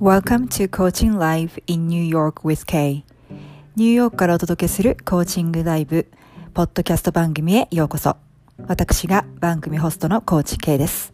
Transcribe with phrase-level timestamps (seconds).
[0.00, 3.02] Welcome to Coaching Live in New York with Kay.
[3.74, 6.06] ニューヨークからお届けするコーチングライブ
[6.54, 8.16] ポッドキャスト番組へようこそ。
[8.68, 11.12] 私が番組ホストのコーチ K です。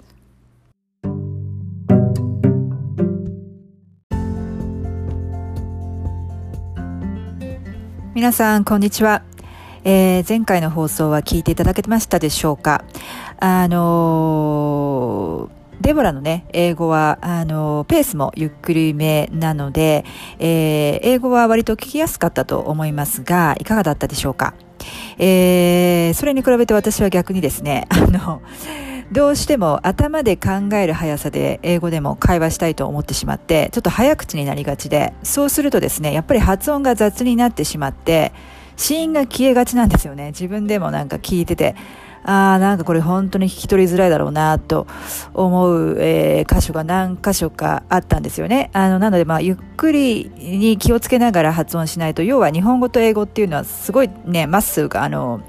[8.15, 9.23] 皆さんこんにちは、
[9.85, 12.85] えー、前回の放送は聞いていただけましたでしょうか？
[13.41, 20.05] あのーデボラのね、英語は、あの、ペースもゆっくりめなので、
[20.39, 24.55] えー、英語は割と聞きやすかったと思いますが、いかがだったでしょうか？
[25.19, 28.43] えー、それに比べて私は逆にですね、 あの、
[29.13, 38.33] どうしても頭で考える速さで英語でも会話したいと思ってしまって、ちょっと早口になりがちで、そうするとですね、やっぱり発音が雑になってしまって、
[38.77, 40.29] 死因が消えがちなんですよね。
[40.29, 41.77] 自分でもなんか聞いてて、
[42.25, 44.87] ああ、なんかこれ本当に聞き取りづらいだろうなと
[45.35, 48.71] 思う、えー、箇所が何箇所かあったんですよね。
[48.73, 55.43] あの、なのでまあ、ゆっくりに気をつけながら発音しないと、要は日本語と英語っていうのはすごいね、まっすぐ、あの、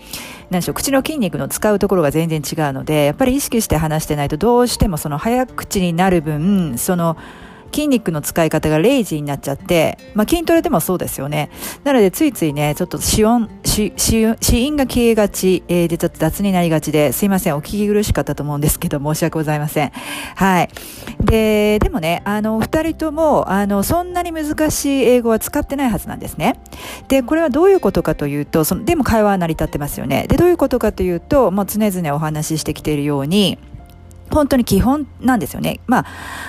[0.50, 7.16] 何でしょう、口の筋肉の使うところが全然違うので、やっぱり意識して話してないとどうしてもその早口になる分、その、
[7.76, 11.50] 筋肉の使い方がレイジーになっちゃって、まあ、筋トレでもそうですよね。
[11.84, 14.22] なので、ついついね、ちょっと死音、死、死
[14.62, 19.92] 因が消えがち、えー、で、ちょっと雑になりがちで、すいません、お聞き苦しかったと思うんですけど、申し訳ございません。
[20.36, 20.70] はい。
[21.20, 26.58] で、でもね、あの、二人とも、あの、そんなに難しい英語は使ってないはずなんですね。
[27.10, 30.28] で、これはどういうことかというと、その、でも会話は成り立ってますよね。
[30.30, 33.60] で、どういうことかというと、もう常々お話ししてきているように、
[34.32, 35.80] 本当に基本なんですよね。
[35.88, 36.06] ま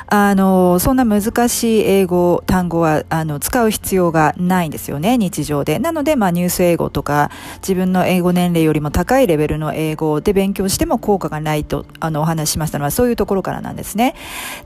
[0.09, 5.79] あ、あの、そんな難しい英語、単語は、あの、使う必要がないんですよね、日常で。
[5.79, 14.15] なので、まあ、ニュース英語とか、自分の英語年齢よりも高いレベルの英語で勉強しても効果がないと、あの、お話ししましたのは、そういうところからなんですね。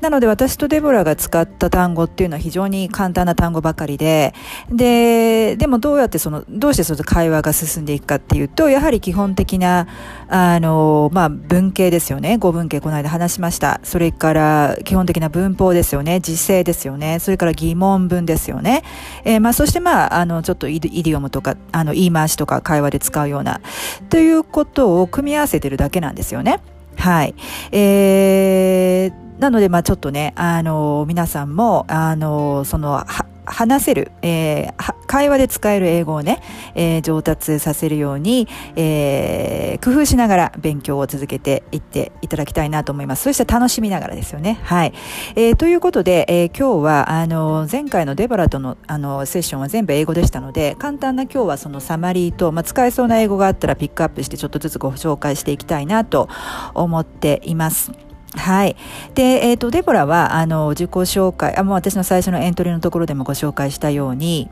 [0.00, 4.34] なので、私とデボラが使った単語っていうのは非常に簡単な単語ばかりで、
[4.70, 9.86] で、でもどうやってその、どうしてその会話が進んでいくかっていうと、やはり基本的な、
[10.28, 12.38] あの、まあ、文系ですよね。
[12.38, 13.80] 語文系、こので話しました。
[13.82, 16.20] それから基本的な文法ですよね。
[16.20, 17.18] 時制ですよね。
[17.18, 18.82] それから疑問文ですよね。
[19.24, 23.60] えー、まあ、そしてまあ、あの、ちょっとイディオムとか、あの、言い回しとか会話で使うような、
[24.08, 26.60] ということを組み合わせてるだけなんですよね。
[26.96, 27.34] はい。
[27.72, 33.04] えー、なので、まあちょっとね、あの、皆さんも、あの、その、
[33.50, 36.40] 話せる、えー、会話で使える英語をね、
[36.74, 43.24] えー、上達させるように、えー、工夫しながら勉強を続けていっていただきたいなと思います。
[43.24, 44.60] そして楽しみながらですよね。
[44.62, 44.92] はい。
[45.36, 56.28] えー、ということで、えー、今日は、あの、前回のデバラとの、あの、セッションは全部英語でしたので、簡単な今日はそのサマリーと、まあ、使えそうな英語があったらピックアップしてちょっとずつご紹介していきたいなと
[56.74, 58.09] 思っています。
[58.36, 58.76] はい。
[59.14, 64.48] で、えっ、ー、と、デボラは、あの、自己紹介、あ、もう私の最初のエントリーのところでもご紹介したように、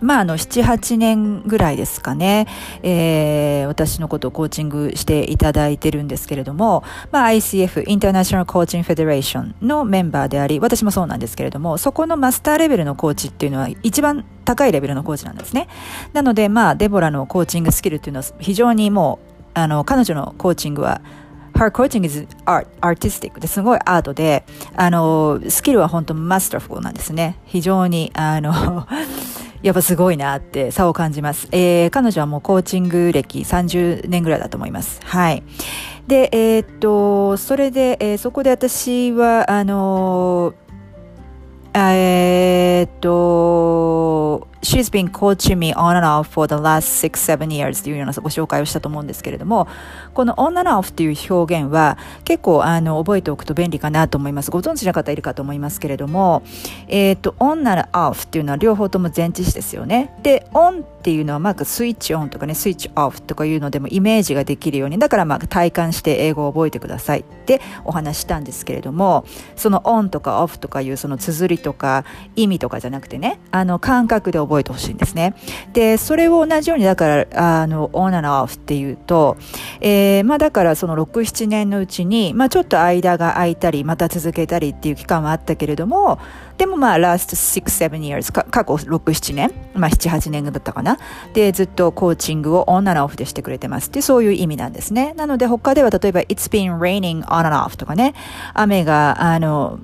[0.00, 2.46] まあ、あの、7、8年ぐらいですかね、
[2.82, 15.68] えー、私のことをコーチングしていただいてるんですけれども、まあ、ICF、インターナショナルコーチングフェデレーションのメンバーであり、私もそうなんですけれども、そこのマスターレベルのコーチっていうのは一番高いレベルのコーチなんですね。
[16.12, 21.00] なので、まあ、デボラのコーチングスキルっていうのは非常にもう、あの、彼女のコーチングは、
[21.56, 24.44] her coaching is art, artistic ですごいアートで、
[24.74, 27.38] あの、スキルは本当マスターフルなんですね。
[27.46, 28.86] 非常に、あの、
[29.62, 31.48] やっぱすごいなって差を感じます。
[31.50, 35.00] えー、彼女はもうコーチング歴30年ぐらいだと思います。
[35.04, 35.42] はい。
[36.06, 40.54] で、えー、っと、それで、えー、そこで私は、あの
[41.74, 49.68] えー、っと、she's been coaching me on and off for the last six, seven years というようなご紹介をしたと思うんですけれども、
[50.14, 54.50] この on and off という表現は結構あの覚えておくと便利かなと思います。
[54.50, 56.42] ご存知の方いるかと思いますけれども、
[56.88, 60.14] えっ、ー、と、on なら off っていうのは両方とも前置詞ですよね。
[60.22, 69.24] で、on っていうのはまあスイッチオンとかね、スイッチオフとかいうのでもイメージができるように、だからまあ体感して英語を覚えてくださいってお話したんですけれども、
[69.54, 72.04] その on とか off とかいうその綴りとか
[72.34, 75.34] 意味とかじゃなくてね、あの感覚で覚覚えてほしいんですね。
[75.72, 79.36] で、それを同じように、だから、あの、オン and off っていうと、
[79.80, 86.18] えー、まあだからその6、7年のうちに、まあちょっと間が空いたり、また続けたりっていう期間はあったけれども、
[86.58, 90.98] でもまあ、last six, seven years、過去6、7年、まあ7、8年だったかな？
[91.34, 95.12] で、ずっとコーチングをオン and off でしてくれてますってそういう意味なんですね。
[95.16, 98.14] なので他では例えば、it's been raining on and off とかね、
[98.54, 99.78] 雨が、あの、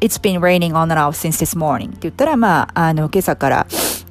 [0.00, 3.66] it's been raining on and off since this morning って言ったら、まあ、あの、今朝から、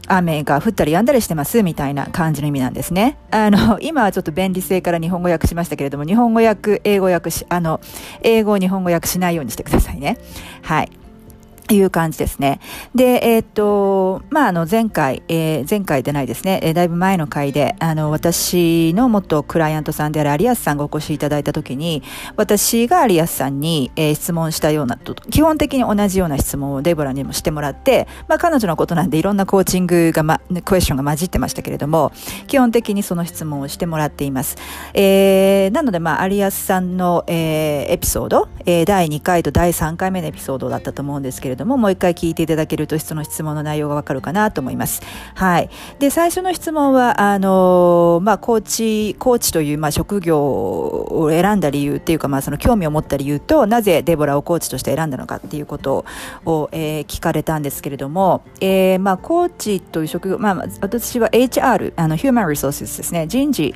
[0.07, 3.17] 雨が降ったり止んだりしてますみたいな感じの意味なんですね。
[3.31, 7.81] あの、今はちょっと便利性から日本語訳しましたけれども、日本語訳、英語訳し、あの、
[8.21, 10.17] 英語を日本語訳しないようにしてくださいね。
[10.61, 10.91] はい。
[11.73, 12.59] いう感じですね。
[12.93, 22.03] で、えっ、と、まあ、あの、前回、えー、前回でないですね、えー、だいぶ前の回で、あの、私の元クライアントさんである有安さんがお越しいただいたときに、
[22.35, 24.97] 私が有安さんに、えー、質問したような、
[25.31, 32.11] 基本的に同じような質問をデボラにもしてもらって、まあ、彼女のことなんでいろんなコーチングが、ま、クエスチョンが混じってましたけれども、
[32.47, 34.57] 基本的にその質問をしてもらっています。
[34.93, 45.01] えー、なので、まあ、有安さんの、えー、エピソード、えー、第2回と第3回目のエピソードだったと思うんですけれども、れども、もう一回聞いていただけると、その質問の内容がわかるかなと思います。
[45.33, 45.69] はい。
[45.99, 56.05] で、最初の質問は、あの、まあ、コーチ、コーチという、まあ、職業を選んだ理由っていうか、まあ、その興味を持った理由と、なぜデボラをコーチとして選んだのかっていうこと
[56.45, 63.73] を、えー、聞かれたんですけれども、えー、まあ、コーチという職業、まあ、私は HR、あの、Human Resources ですね、人事、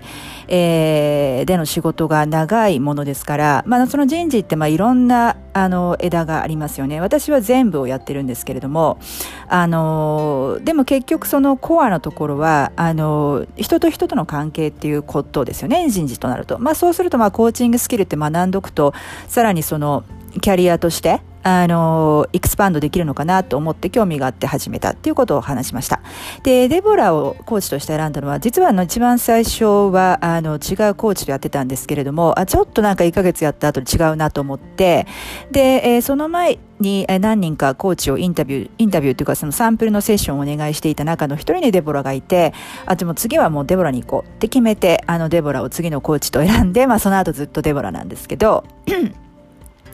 [0.47, 6.99] えー、での仕事が長いものですから、まあ、その人事って、まあ、いろんな、あの、枝がありますよね。
[7.01, 8.99] 私は全部をやってるんですけれども、
[9.47, 16.59] あの、でも結局そのコアのところは、あの、人と人との関係っていうことですよね、人事となると。
[16.59, 18.93] まあそうすると、まあコーチングスキルって学んどくと、
[19.27, 20.03] さらにその、
[20.41, 26.01] キャリアとして、あの、エクスパンドできるのかなと思って興味があって始めたっていうことを話しました。
[26.43, 35.07] で、デボラをコーチとして選んだのは、実はあの一番最初は、あの、違うコーチとやってたんですけれども、あ、ちょっとなんか1ヶ月やった後に違うなと思って、
[35.51, 42.53] で、えー、その前に何人かコーチをインタビュー、インタビューというかそのサンプルのセッションをお願いしていた中の一人にデボラがいて、
[42.85, 48.65] あ、でも次はもうデボラに行こうって決めて、あのデボラを次のコーチと選んで、まあその後ずっとデボラなんですけど、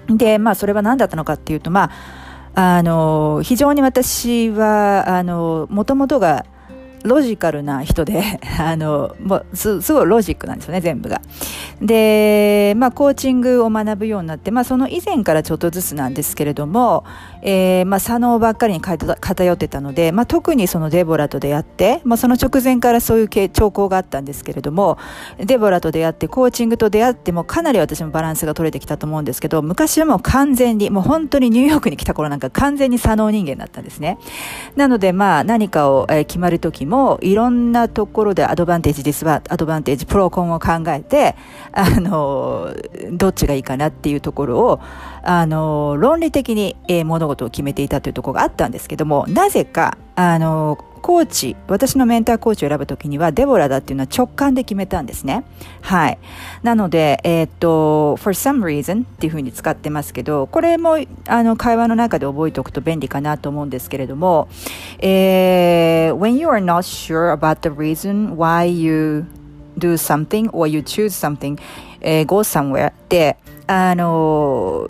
[0.10, 1.92] で、まあ、それは何だったのかっていうと、ま
[2.54, 6.46] あ、あの、非常に私は、あの、もともとが、
[7.06, 11.22] ロジカルな人で、 あの、もうす、すごいロジックなんですよね、全部が。
[11.82, 17.04] で、まあ、コーチングを学ぶようになって、まあ、その以前からちょっとずつなんですけれども、
[17.42, 24.98] えー、まあ、左脳ばっかりに偏ってたので、まあ、特にそのデボラと出会って、まあ、その直前からそういう兆候があったんですけれども、
[25.38, 34.18] デボラと出会って、コーチングと出会ってもかなり私もバランスが取れてきたと思うんですけど、昔はもう完全に、もう本当にニューヨークに来た頃なんか完全に左脳人間だったんですね。
[34.76, 41.36] なので、まあ、何かを、えー、決まる時も、もいろんなところでアドバンテージ、ディスアドバンテージ、プロコンを考えて、
[41.74, 42.74] あの、
[43.12, 44.80] どっちがいいかなっていうところを、
[45.24, 55.44] あの、論理的に、えー、物事を決めていたというところがあったんですけども、なぜか、あの、コーチ、私のメンターコーチを選ぶときには、デボラだっていうのは直感で決めたんですね。
[55.82, 56.18] はい。
[56.64, 60.98] なので、えー、っと、for some reason っていうふうに使ってますけど、これも、
[61.28, 64.48] あの、会話の中で覚えておくと便利かなと思うんですけれども、
[64.98, 69.26] えー、when you are not sure about the reason why you
[69.78, 71.60] do something or you choose something,
[72.02, 73.38] えー、go somewhere で、
[73.68, 74.90] あの、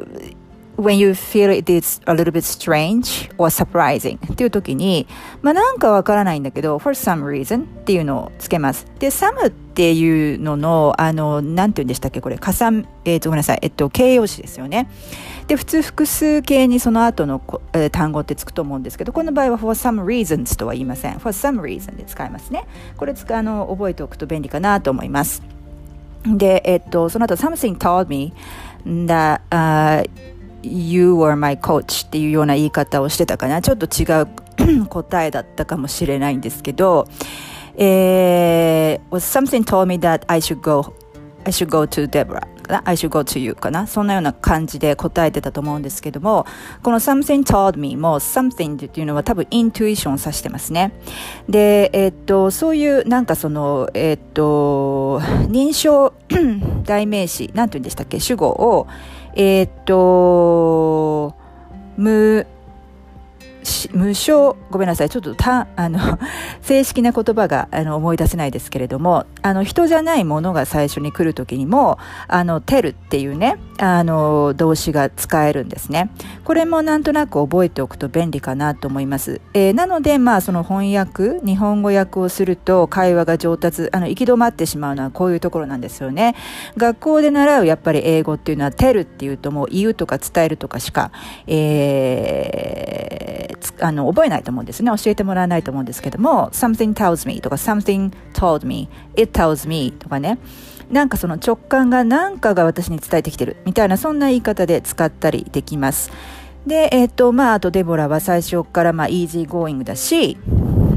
[0.77, 5.07] when you feel it is a little bit strange or surprising っていう時に、
[5.42, 8.86] まあなんかわからないんだけど、for some reason っていうのをつけます。
[9.00, 13.60] で、some っていうのの、あの、なんて言うんでしたっけこれ、加算、えっ、ー、と、ごめんなさい。
[13.62, 14.89] えっと、形容詞ですよね。
[15.48, 17.42] で、普通複数形にその後の、
[17.74, 21.19] えー、単語ってつくと思うんですけど、この場合は for some reasons とは言いません。
[21.19, 22.66] for some reason で使いますね。
[22.98, 25.44] これ使あの、覚えておくと便利かなと思います。
[26.25, 28.33] で、えっと、その後、something told me
[28.86, 30.10] that、uh,
[30.65, 33.62] You were my coach っていうような言い方をしてたかな。
[33.62, 34.27] ちょっと違う
[34.89, 37.07] 答えだったかもしれないんですけど、
[37.75, 40.93] えー、was something told me that I should go,
[41.45, 42.48] I should go to Deborah.
[42.84, 46.48] I should go to you かなそんなような感じで答えてたと思うんですけども、
[46.81, 50.91] この something told me も something っていうのは多分イントゥイションを指してますね。
[51.48, 56.13] で、えー、っと、そういうなんかその、えー、っと、認証
[56.84, 58.19] 代名詞、なんて言うんでしたっけ？
[58.19, 58.88] 主語を、
[59.38, 61.36] えー、っと、
[61.98, 62.48] む、
[63.93, 66.00] 無償、ごめんなさい、ちょっとた、あの、
[66.62, 76.10] 正式な言葉があの思い出せないですけれども、あの、人じゃないものが最初に来るときにも、あの、テルっていうね、あの、動詞が使えるんですね。
[76.43, 79.41] これもなんとなく覚えておくと便利かなと思います。
[79.53, 86.36] えー、なので、まあ、その翻訳、日本語訳をすると会話が上達、あの、行き止まってしまうのはこういうところなんですよね。
[86.77, 91.12] 学校で習うやっぱり英語っていうのは、 tell っていうともう言うとか伝えるとかしか、
[91.48, 94.91] えー、あの、覚えないと思うんですね。
[94.97, 100.38] 教えてもらわないと思うんですけども、something tells me とか something told me, it tells me とかね。
[100.91, 106.12] なんかその直感が何かが私に伝えてきてるみたいなそんな言い方で使ったりできます。
[106.67, 110.38] で、えっ、ー、と、まあ、あとデボラは最初からまあ、 easygoing だし、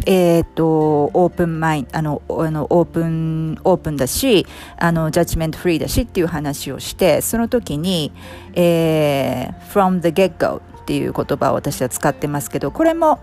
[0.07, 4.47] えっ、ー、と、 open mind、あの、あの、 open、open だし、
[4.79, 8.13] あの、ジャッジメントフリーだしっていう話をして、その時に、
[8.55, 13.21] えー、from the get go っていう言葉を私は使ってますけど、これも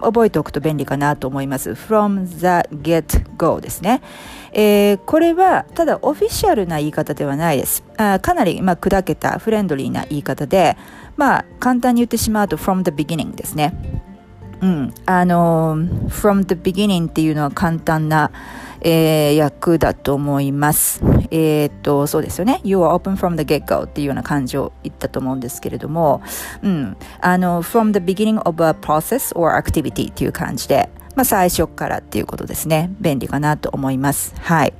[0.00, 1.70] 覚えておくと便利かなと思います。
[1.70, 4.02] from the get go ですね。
[4.52, 7.84] えー、これはただオフィシャルな言い方ではないです。
[7.98, 10.76] あかなり、まあ、砕けたフレンドリーな言い方で、
[11.16, 13.72] まあ、簡単に言ってしまうと from the beginning ですね。
[14.60, 14.94] うん。
[15.06, 15.76] あの、
[16.08, 18.32] from the beginning っていうのは簡単な、
[18.84, 21.02] えー、役だと思います。
[21.30, 22.60] えっ、と、そうですよね。
[22.64, 26.22] You are open from the get-go っていうような感じを言ったと思うんですけれども、
[26.62, 26.96] うん。
[27.20, 32.90] あの、from the beginning of a process or activity っていう感じで、まあ、最初からっていうことですね。
[33.00, 34.34] 便利かなと思います。
[34.40, 34.74] はい。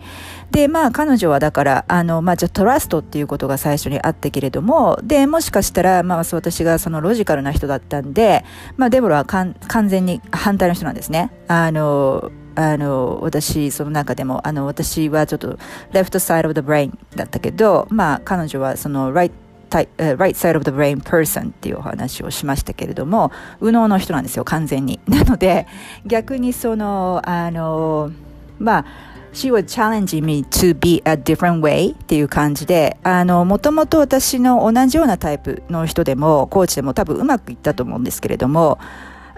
[0.50, 8.44] で、まあ、彼女はだから、あの、まあ、じゃあ、トラストっていうことが最初にあったけれども、で、もしかしたら、まあ、私がそのロジカルな人だったんで、
[8.76, 9.54] まあ、デボラは完
[9.88, 11.32] 全に反対の人なんですね。
[11.48, 15.58] あの、あの、私、その中でも、あの、私はちょっと、
[15.92, 19.32] left side of the brain だったけど、まあ、彼女はその、right
[19.70, 25.00] right side of the brain person っていうお話をしましたけれども、右脳の人なんですよ、完全に。
[25.08, 25.66] なので、
[26.06, 28.12] 逆にその、あの、
[28.58, 28.84] まあ、
[29.32, 38.78] She was challenging me to be a different way っていう感じで、あの、もともと私の同じようなタイプの人でも、コーチでも多分うまくいったと思うんですけれども、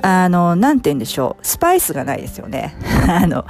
[0.03, 1.47] あの、なんて言うんでしょう。
[1.47, 2.77] スパイスがないですよね。
[3.09, 3.45] あの、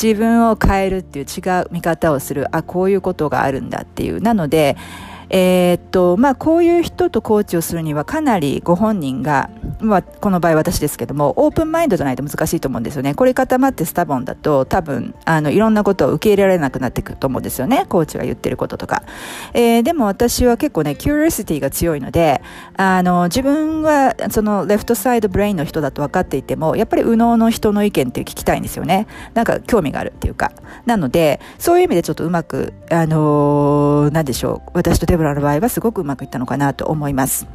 [0.00, 2.46] 自分を変えるっていう違う見方をする。
[2.56, 4.20] あ、こういうことがあるんだっていう。
[4.20, 4.76] なので、
[5.30, 9.48] えー、っと、まあ、こういう人とコーチをするにはかなりご本人が、
[9.80, 13.14] まあ、この場合私ですけども、オープンマインドじゃないと難しいと思うんですよね。
[13.14, 17.86] これ固まってスタボンだと多分、あの、いろんなことを受け入れられなくなってくると思うんですよね。
[17.88, 19.04] コーチが言ってることとか。
[19.54, 22.42] えー、でも私は結構ね、キュリオシティが強いので、
[22.76, 29.06] あの、自分はそのレフトサイドブレインの人だと分かっていても、やっぱり右脳の人の意見って聞きたいんですよね。
[29.34, 30.50] なんか興味があるっていうか。
[30.86, 34.70] なので、そういう意味でちょっとうまく、あのー、なんでしょう。
[34.74, 37.46] 私とデブラの場合はすごくうまくいったのかなと思います。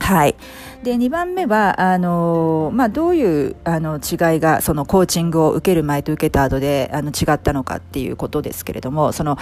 [0.00, 0.36] はい。
[0.82, 9.36] で、2番目は、あの、まあ、どういう、あの、違いが、そのコーチングを受ける前と受けた後で、あの、違ったのかっていうことですけれども、その、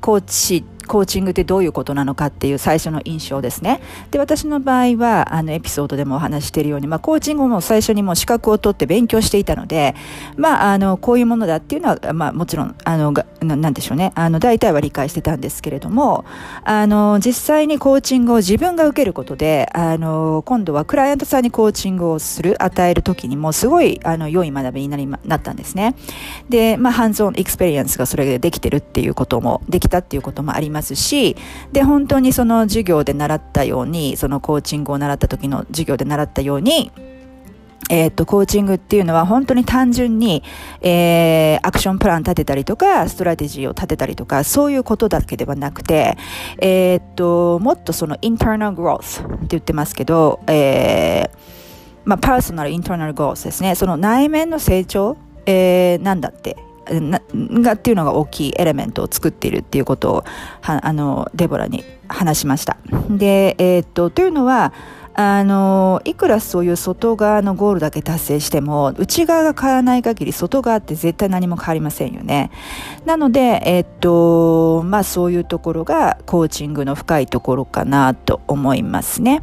[0.00, 3.80] コーチコーチングってどういうことなのかっていう最初の印象ですね。
[4.10, 9.94] で、私の場合は、あの、エピソードでもお話しているように、まあ、コーチングも最初にもう資格を取って勉強していたので、
[10.36, 14.10] まあ、あの、こういうものだっていうのは、まあ、もちろん、あの、なんでしょうね。
[14.16, 16.24] あの、大体は理解してたんですけれども、
[16.64, 25.94] あの、実際にコーチングを自分が受けることで、あの、今度はクライアントさんにコーチングをする、与えるときにも、すごい、あの、良い学びになり、なったんですね。
[26.48, 31.36] で、まあ、 hands-on experience がそれでできてるっていうことも、できたっていうこともありますますし、
[31.72, 36.90] で、本当にその授業で習ったように、そのコーチングを習った時の授業で習ったように、
[37.90, 40.44] えっ、と、コーチングっていうのは本当に単純に、
[40.80, 46.16] えー、アクションプラン立てたりとか、ストラテジーを立てたりとか、そういうことだけではなくて、
[46.58, 51.38] えっ、と、もっとその internal growth って言ってますけど、えー、
[52.04, 53.74] まあ、パーソナルインターナルグロースですね。
[53.74, 56.56] その内面の成長、えー、なんだって
[56.90, 60.24] がっていうのが大きいエレメントを作っているっていうことを
[60.62, 62.76] あのデボラに話しました。
[63.08, 64.72] で、えー、っとというのは
[65.14, 72.50] あのいくらそういう外側のゴールだけ達成しても内側が変わらない限り外側って絶対何も変わりませんよね。
[73.04, 79.42] なので、え、っとまあそういうところがコーチングの深いところかなと思いますね。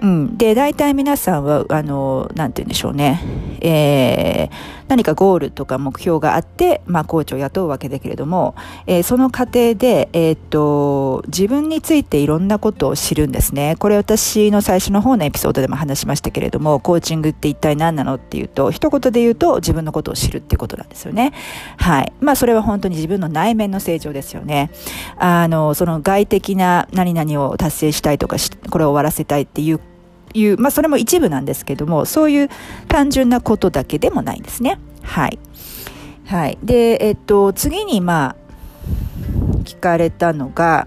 [0.00, 0.38] うん。
[0.38, 3.20] で、大体皆さんは、あの、なんて言うんでしょうね。
[3.60, 4.54] えー、
[4.88, 8.54] 何かゴールとか目標があって、まあ、コーチを雇うわけだけれども、
[8.86, 13.76] えー、その過程で、えー、っと、自分についていろんなことを知るんですね。
[13.78, 21.32] これ私の最初の方のエピソードでも話しましたけれども、コーチングって一体何なのっていうと、一言で言うと自分のことを知るっていうことなんですよね。
[21.76, 22.12] はい。
[22.20, 24.70] まあ、それは本当に自分の内面の成長ですよね。
[25.18, 28.36] あの、その外的な何々を達成したいとか、
[28.70, 29.80] これを終わらせたいっていう
[30.34, 32.48] いう、まあ、それも一部なんですけども、そういう
[32.88, 34.78] 単純なことだけでもないんですね。
[35.02, 35.38] はい。
[36.26, 36.58] はい。
[36.62, 38.36] で、えっと、次に、まあ、
[39.64, 40.86] 聞かれたのが、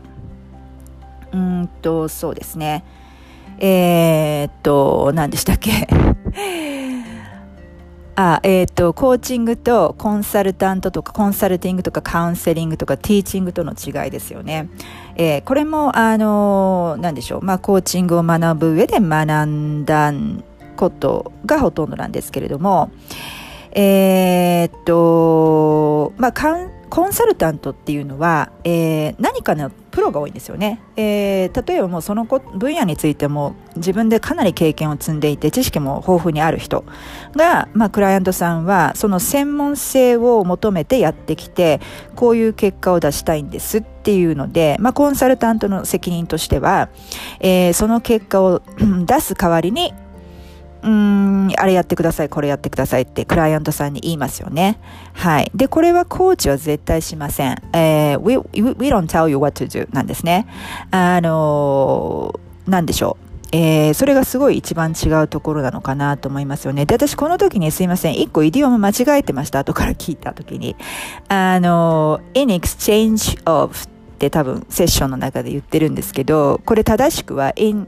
[1.31, 2.85] うんと、そうですね。
[3.59, 5.87] えー、っと、何でしたっけ？
[8.15, 14.69] あ、えっ、と、コーチングとコンサルタントとか、コンサルティングとかカウンセリングとか、ティーチングとの違いですよね。
[15.15, 17.41] えー、これも、あのー、なんでしょう。
[17.43, 20.11] まあ、コーチングを学ぶ上で学んだ
[20.75, 22.91] ことがほとんどなんですけれども、
[23.75, 26.33] えー、っと、まあ、
[26.93, 36.85] コンサルタントっていうのは、えー、何かのプロが多いんですよね、えー、例えばもうその分野についても自分でかなり経験を積んでいて知識も豊富にある人
[37.35, 41.81] が、まあ、クライアントさんはその専門性を求めてやってきて
[42.15, 46.89] こういう結果を出したいんですっていうので、まあ、コンサルタントの責任としては、
[47.39, 48.61] えー、その結果を
[49.07, 49.95] 出す代わりに
[50.83, 54.79] うーん、あれやってください、これやってくださいってクライアントさんに言いますよね。
[55.13, 55.51] はい。
[55.55, 57.55] で、これはコーチは絶対しません。
[57.73, 60.45] えー、we, we don't tell you what to do なんですね。
[60.91, 63.23] あのー、なんでしょう。
[63.55, 66.85] えー、それがすごい一番違うところなのかなと思いますよね。
[66.87, 70.75] で、私この時にすいません、一個イディオム間違えてました、後から聞いた時に。
[71.27, 73.87] あの、in exchange of っ
[74.17, 77.87] て多分セッションの中で言ってるんですけど、これ正しくは in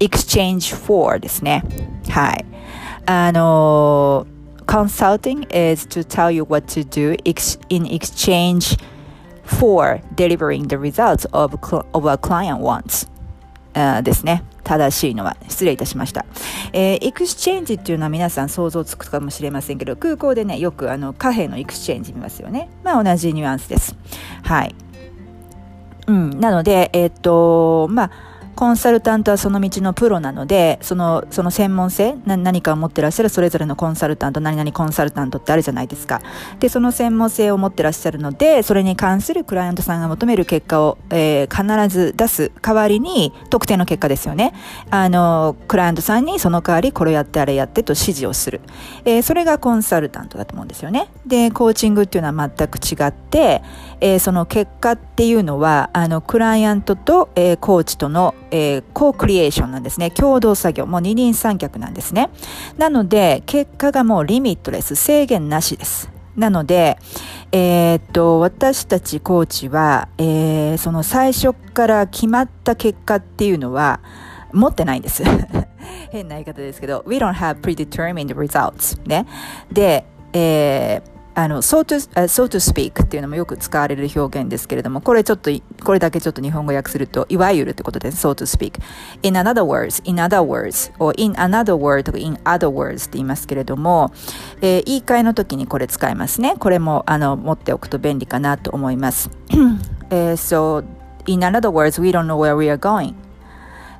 [0.00, 1.62] exchange for ですね。
[2.10, 2.44] はい。
[3.06, 4.26] あの、
[4.66, 7.12] consulting is to tell you what to do
[7.68, 8.78] in exchange
[9.44, 11.56] for delivering the results of,
[11.92, 13.08] of a client wants、
[13.74, 14.42] uh, ですね。
[14.64, 16.26] 正しいのは失礼いたしました。
[16.72, 22.68] えー、 exchange っていうのは皆さん想像つくかもしれませんけど、空港でね、よくあの貨幣の exchange 見ますよね。
[22.82, 23.94] まあ同じニュアンスです。
[24.42, 24.74] はい。
[26.08, 26.40] うん。
[26.40, 28.10] なので、えー、っと、まあ、
[28.56, 36.22] コンサルタントはその道のプロなので、その、その専門性、何かを持ってらっしゃるそれぞれのコンサルタント、何々コンサルタントってあるじゃないですか。
[36.58, 44.54] で、その専門性を持ってらっしゃるので、それに関するクライアントさんが求める結果を、えー、必ず出す代わりに、特定の結果ですよね。
[44.90, 48.62] あの、クライアントさんにその代わりこれやってあれやってと指示をする。
[49.04, 51.10] えー、それがコンサルタントだと思うんですよね。
[51.26, 53.62] で、コーチングっていうのは全く違って、
[54.00, 60.10] えー、その結果っていうのは、あの、クライアントと、えー、コーチとの、えー、コークリエーションなんですね。
[60.10, 60.86] 共同作業。
[60.86, 62.30] もう二人三脚なんですね。
[62.76, 66.10] なので、結果がもうリミットレス、制限なしです。
[66.36, 66.98] なので、
[67.52, 74.00] えー、っと、私たちコーチは、えー、その最初から決まった結果っていうのは
[74.52, 75.22] 持ってないんです。
[76.12, 79.26] 変な言い方ですけど、we don't have predetermined results ね。
[79.72, 85.50] で、えーあの、so to, so to speak っていうのもよく使われる表現ですけれども、これちょっと、
[85.84, 88.26] これだけちょっと日本語訳すると、いわゆるってことです。
[88.26, 88.80] so to speak.
[89.22, 94.12] in another words, in other words, or in another word とか in other words って言いますけれども、
[94.62, 96.54] えー、言い換えの時にこれ使いますね。
[96.58, 99.28] これも、あの、持っておくと便利かなと思います。
[100.08, 100.84] えー、so,
[101.26, 103.25] in other words, we don't know where we are going.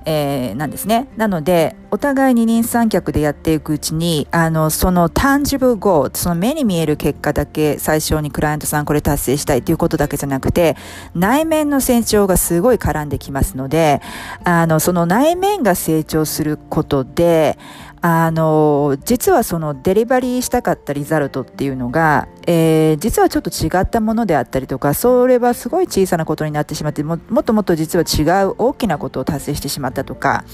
[0.09, 1.09] えー、なんですね。
[1.17, 10.77] なので、お互い二人三脚でやっていくうちに、あの、その tangible goal、その目に見える結果だけ最初にクライアントさんこれ達成したいということだけじゃなくて、
[11.17, 14.01] 内面の成長がすごい絡んできますので、
[14.45, 17.59] あの、その内面が成長することで、
[18.03, 30.45] あの、実はそのデリバリーしたかったリザルトっていうのが、えー、実はちょっと違ったものであったりとか、それはすごい小さなことになってしまっても、もっともっと実は違う大きなことを達成してしまったとか、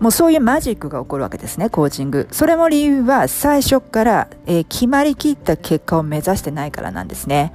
[0.00, 2.26] もうそういうマジックが起こるわけですね、コーチング。
[2.32, 7.52] それも理由は最初から、えー、決まりきった結果を目指してないからなんですね。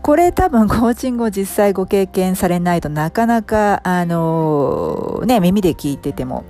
[0.00, 6.44] これ多分コーチングを実際ご経験されないとなかなか、あのー、ね、耳で聞いてても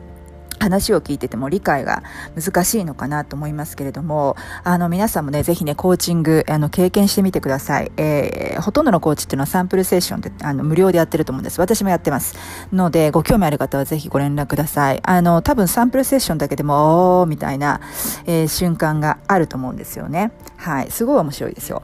[0.59, 2.03] 話を聞いてても理解が
[2.35, 7.93] 難しいのかなと思いますけれども、あの皆さんもね、ぜひね、コーチング、あの、経験してみてください。
[7.97, 11.61] えー、ほとんどのコーチっていうのはサンプルセッションで、あの、無料でやってると思うんです。
[11.61, 12.37] 私もやってます。
[12.73, 15.01] ので、ご興味ある方はぜひご連絡ください。
[15.03, 17.81] あの、多分サンプルセッションだけでも、おー、みたいな、
[18.27, 20.33] えー、瞬間があると思うんですよね。
[20.57, 20.91] はい。
[20.91, 21.83] すごい面白いですよ。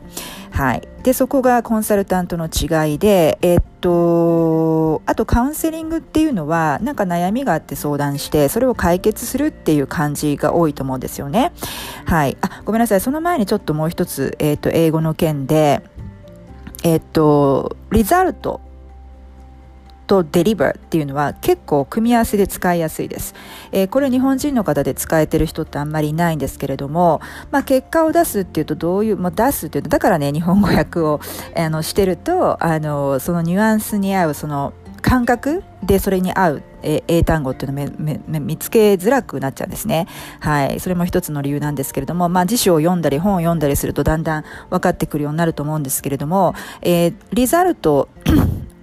[0.55, 0.83] はい。
[1.03, 11.53] で、そこがコンサルタントの違いで、え、っと、あとカウンセリングっていうのは、なんか悩みがあって相談して、それを解決するっていう感じが多いと思うんですよね。
[12.05, 12.37] はい。
[12.41, 13.01] あ、ごめんなさい。
[13.01, 15.83] その前にちょっともう一つ、え、っと、英語の件で、
[16.85, 18.61] え、っと、リザルト
[20.07, 23.35] とデリバーっていうのは結構組み合わせで使いやすいです。
[23.73, 31.21] えー、これ日本人の方で使えてる人ってあんまりいないんですけれども、まあ結果を出すっていうとどういう、まあ出すっていうと、だからね、日本語訳を
[31.57, 34.73] あのしてると、あの、そのニュアンスに合うその
[35.05, 40.07] 感覚でそれに合う英単語っていうのを見つけづらくなっちゃうんですね。
[40.41, 40.81] はい。
[40.81, 48.09] それも一つの理由なんですけれども、まあ辞書を読んだり本を読んだりするとだんだん分かってくるようになると思うんですけれども、えー、リザルト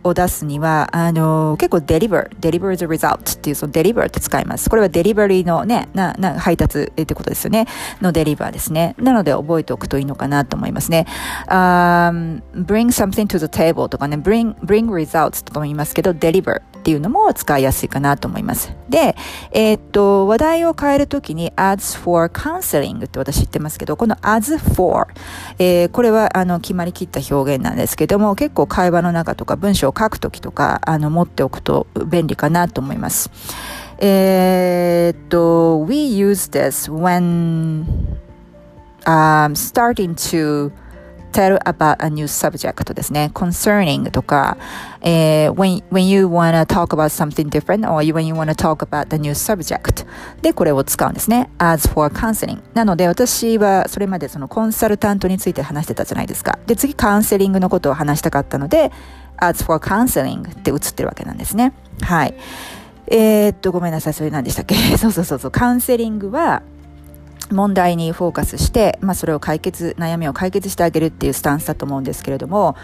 [0.03, 4.69] を出すには、あの、結構 deliver, deliver the result っていうその deliver って使います。
[4.69, 7.67] これはデリバリーのね、な、な、配達ってことですよね。
[8.01, 8.95] のデリバーですね。
[8.97, 11.05] なので覚えておくといいのかなと思いますね。
[11.47, 18.73] Um, bring something to the table とかね、bring, bring results とかも言いますけど、deliver っていうのも使いやすいかなと思います。
[18.89, 19.15] で、
[19.51, 25.05] えー、っと、話題を変えるときに as for counseling って私言ってますけど、この as for、
[25.59, 33.29] えー、これはあの決まりきった表現なんですけども、結構会話の中とか文章を書くときとか、あの、持っておくと便利かなと思います。
[33.99, 37.85] えー、っと、we use this when
[39.05, 40.71] um, starting to
[41.31, 43.31] tell about a new subject ですね。
[43.33, 44.57] concerning とか、
[45.01, 49.31] えー、when, when you wanna talk about something different or when you wanna talk about the new
[49.31, 50.05] subject
[50.41, 51.49] でこれを使うんですね。
[51.57, 56.59] as for counseling なので私はそれまでそのコンサルタントについて話してたじゃないですか。
[56.67, 58.91] で、次カウンセリングのことを話したかったので
[59.37, 61.73] as for counseling って映ってるわけなんですね。
[62.01, 62.35] はい。
[63.07, 64.13] えー、っと、ごめんなさい。
[64.13, 65.51] それ何でしたっけそうそうそうそう。
[65.51, 66.61] カウンセリングは、
[67.51, 72.75] 問題にフォーカスして、まあ、それを解決悩みを解決してあげるっていうスタンスだと思うんですけれども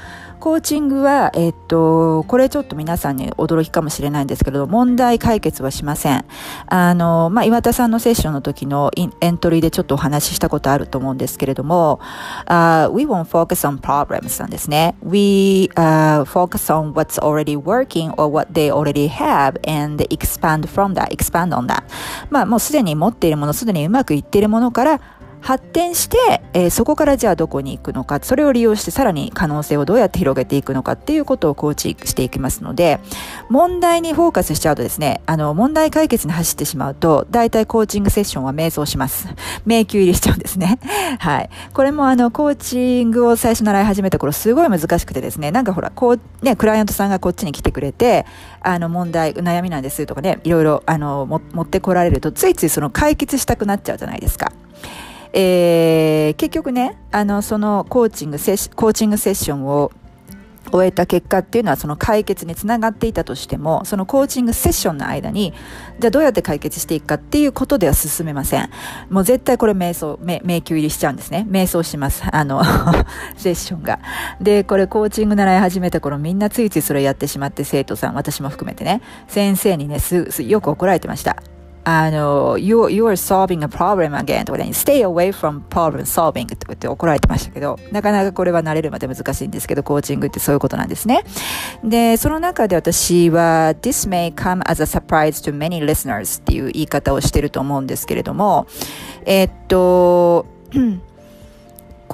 [0.48, 6.26] コーチングは、えっと、これちょっと皆さんに驚きかもしれないんですけれど問題解決はしません。
[6.68, 12.00] あの、まあ、岩田さんのセッションの時のエントリーでちょっとお話ししたことあると思うんですけれども、
[12.46, 14.96] uh, We won't focus on problems なんですね。
[15.04, 21.50] We、uh, focus on what's already working or what they already have and expand from that expand
[21.50, 21.84] on that.
[22.30, 25.02] まあもうすでに持っているものすでにうまくいっているものから
[25.42, 26.18] 発展して、
[26.54, 33.00] えー、そこからじゃあどこに行くのか、それを利用してさらに可能性をどうやって広げていくのかっていうことをコーチしていきますので、
[33.50, 39.28] 問題にフォーカスしちゃうとですね、あの、問題解決に走ってしまうと、大体コーチングセッションは迷走します。
[39.66, 40.80] 迷宮入りしちゃうんですね。
[41.20, 41.50] はい。
[41.74, 48.26] これもあの、コーチングを最初習い始めた頃すごい難しくてですね、なんかほら、こう、ね、クライアントさんがこっちに来てくれて、
[48.62, 54.52] あの、問題、悩みなんですとかね、いろいろ、あの、持ってこられると、ついついその解決したくなっちゃうじゃないですか。
[55.34, 59.92] えー、結局ね、あの、そのコーチングセッ、コーチングセッションを
[60.72, 65.54] 終えた結果っていうのはその解決につながっていたとしても、そのコーチングセッションの間に、
[66.00, 68.70] じゃあどうやって解決していくかっていうことでは進めません。
[69.10, 71.46] もう絶対これ瞑想、迷宮入りしちゃうんですね。
[71.50, 72.24] 瞑想します。
[72.32, 72.64] あの
[73.38, 74.00] セッションが。
[74.42, 81.38] で、これコーチング習い始めた頃みんなついついそれやってしまって生徒さん、私も含めてね、先生にね、す、よく怒られてました。
[81.90, 91.24] あの、you, you are solving a problem again とかね、stay away from problem solving とかって怒られてましたけど、なかなかこれは慣れるまで難しいんですけど、コーチングってそういうことなんですね。
[91.86, 98.68] で、その中で私は、this may come as a surprise to many listeners っていう言い方をしてると思うんですけれども、
[99.26, 100.46] えっと、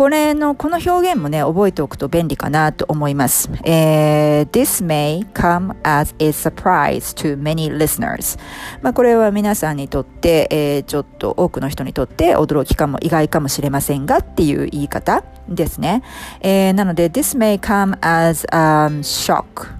[0.04, 3.50] これの、この表現もね、覚えておくと便利かなと思います。
[3.64, 8.38] えー、This may come as a surprise to many listeners.
[8.82, 16.04] まあ、これは皆さんにとって、えー、ちょっと多くの人にとって驚きかも、意外かもしれませんがっていう言い方ですね。
[16.42, 19.72] えー、なので、This may come as a、shock.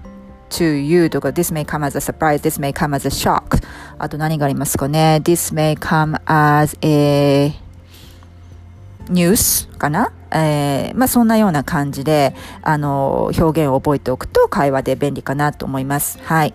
[0.48, 3.60] to you とか this may come as a surprise, this may come as a shock
[3.98, 7.63] あと何がありますかね this may come as a
[9.08, 10.12] ニュースかな？
[10.30, 16.18] えー、まあそんなような感じで、あの、表現を覚えておくと会話で便利かなと思います。
[16.22, 16.54] はい。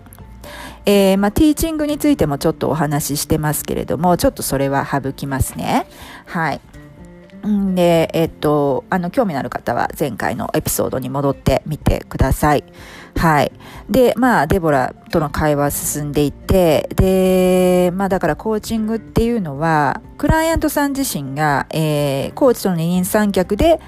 [0.86, 5.86] えー、まあ、ティーチングについてもちょっとお話ししてますけれども、ちょっとそれは省きますね。
[6.26, 6.60] はい。
[7.42, 12.64] で、えっと、あの、興味のある方は前回のエピソードに戻ってみてください。
[13.16, 13.52] はい。
[13.88, 23.80] で、まあ、デボラとの会話進んでいて、で、まあ、だからコーチングっていうのは、クライアントさん自身が、えー、コーチとの二人三脚で、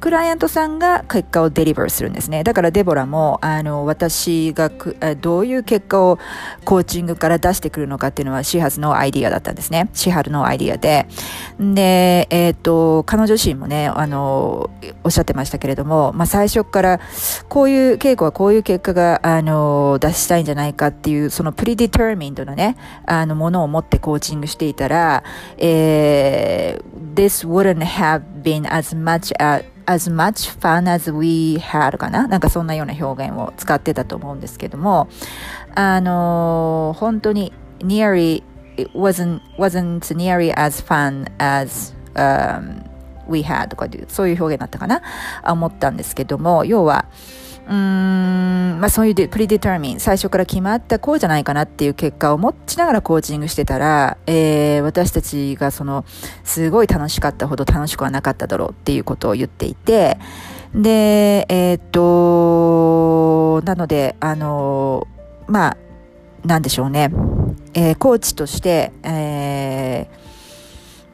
[0.00, 2.42] クライアントさんが結果をデリバーするんですね。
[2.42, 4.70] だからデボラも、あの、私が
[5.16, 6.18] どういう結果を
[6.64, 9.90] コーチングから出してくるのかっていうのは、シハズのアイディアだったんですね。
[9.92, 11.06] シハルのアイディアで。
[11.60, 14.70] で、えっ、ー、と、彼女自身もね、あの、
[15.04, 17.00] おっしゃってましたけれども、まあ、最初から、
[17.50, 25.24] こういう、稽古はこういう結果が、あの、出したいんじゃないかっていう、そのプリディターミンドなね、あの、ものを持ってコーチングしていたら、
[25.58, 32.26] えー、this wouldn't have been as much a as much fun as we had かな？
[32.26, 35.08] なんかそんなような表現を使ってたと思うんですけども、
[35.74, 38.42] あの、本当に nearly,
[38.76, 42.84] it wasn't, wasn't nearly as fun as、um,
[43.28, 45.02] we had とかそういう表現だったかな？
[45.44, 47.06] 思ったんですけども、要は、
[47.70, 56.04] うーん、まあそういうプリディターミン、最初から決まったこうじゃないかなっていう結果を持ちながらコーチングしてたら、えー、私たちがその、
[56.42, 60.18] すごい楽しかったほど楽しくはなかっただろうっていうことを言っていて、
[60.74, 65.06] で、えー、っと、なので、あの、
[65.46, 65.76] まあ、
[66.44, 67.12] なんでしょうね。
[67.74, 70.08] えー、コーチとして、え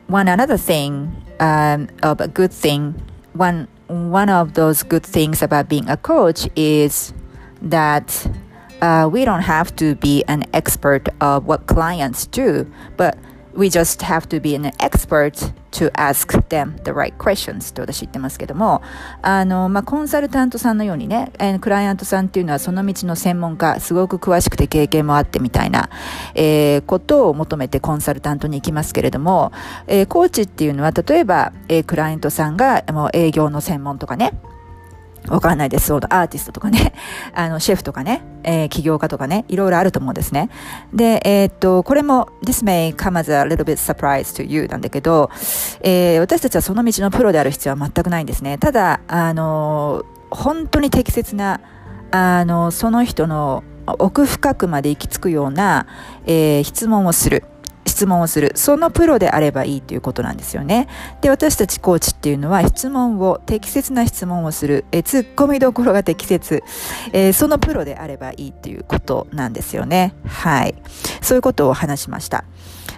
[0.08, 2.94] ー、one another thing、um, of a good thing,
[3.36, 7.12] one one of those good things about being a coach is
[7.62, 8.26] that
[8.82, 13.18] uh, we don't have to be an expert of what clients do, but
[13.56, 18.82] we just have to be an expert to ask them the right questions と私言ってますけども、
[19.22, 25.90] あの、まあ、コンサルタントさんのようにね、クライアントさんっていうのはその道の専門家、すごく詳しくて経験もあってみたいな、
[26.34, 29.52] えー、ことを求めてコンサルタントに行きますけれども、
[29.86, 34.32] えー、コーチっていうのは例えば、えー、クライアントさんがもう営業の専門とかね、
[35.28, 35.86] わかんないです。
[35.86, 36.92] そうアーティストとかね、
[37.34, 40.50] あの、シェフとかね、えー、起業家とかね、いろいろあると思うんですね。
[40.92, 45.30] で、えー、っと、これも、this may come as a little bit surprise to you なんだけど、
[45.80, 48.58] えー、私たちはその道のプロである必要は全くないんですね。
[48.58, 51.60] ただ、あの、本当に適切な、
[52.10, 55.86] あの、その人の奥深くまで行き着くような、
[56.26, 57.44] えー、質問をする。
[57.96, 58.52] 質問をする。
[58.56, 60.86] そのプロであればいいということなんですよね。
[61.22, 64.84] で、私たちコーチっていうのは質問を、適切な質問をする。
[64.92, 66.62] え、突っ込みどころが適切。
[67.14, 70.14] えー、そのプロであればいいということなんですよね。
[70.26, 70.74] はい。
[71.22, 72.44] そういうことを話しました。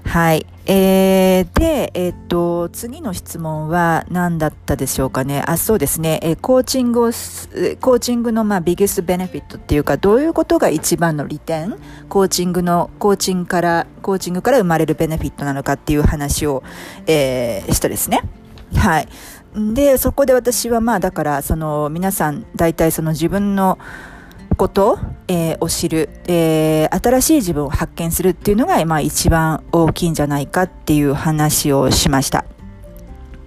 [0.05, 0.47] はい。
[0.67, 5.43] えー、で、えっ、と、次の質問は何だったでしょうかね？
[5.47, 6.21] あ、そうですね。
[6.23, 11.77] えー、コーチングを、コーチングの、まあ、ビゲスベネフィットっていうか、どういうことが一番の利点？
[12.09, 16.63] コーチングの、コーチングから、コーチングから生まれるベネフィットなのかっていう話を、
[17.07, 18.23] えー、したですね。
[18.75, 19.09] はい。
[19.57, 23.79] で、そこで私はまあ、だから、その、皆さん、大体その自分の、
[24.59, 32.45] こと、えー、を知る、えー、新しい自分を発見するっていうのが、まあ、一番大きいんじゃないかっていう話をしました。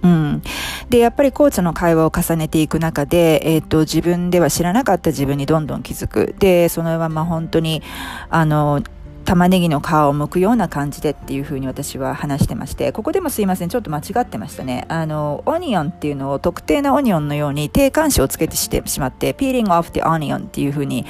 [0.02, 0.42] うん。
[0.90, 6.34] で、やっぱりコーチの会話を重ねていく中で、えっ、ー、と、自分では知らなかった自分にどんどん気づく。
[6.40, 7.82] で、そのまま本当に、
[8.28, 8.82] あの、
[9.24, 14.84] 玉ねぎの皮を剥くような感じでっていう風に私は話してまして、ここでもすいません、ちょっと間違ってましたね。
[14.88, 21.06] あの、オニオンっていうのを特定のオニオンのように定冠詞をつけてしてしまって、peeling off the onion っていう風に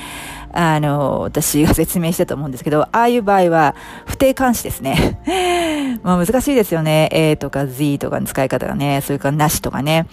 [0.52, 3.74] あの、私が説明したと思うんですけど、ああいう場合は、
[4.06, 5.18] 不定冠詞ですね。
[6.02, 7.08] まあ難しいですよね。
[7.12, 10.06] A とか Z とかの使い方がね、それからなしとかね。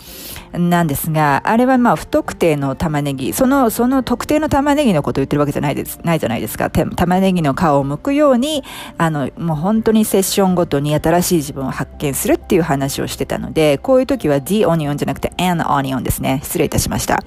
[0.53, 6.69] なんですが、あれはまあ不特定の玉ねぎ、その、その特定の玉ねぎのことを言ってるわけじゃないです、ないじゃないですか。
[6.69, 8.63] 玉ねぎの皮を剥くように、
[8.97, 16.41] あの、もう本当にセッションごとに新しい自分を発見するっていう話をしてたので、こういう時は The Onion じゃなくて An Onion ですね。
[16.43, 17.23] 失礼いたしました。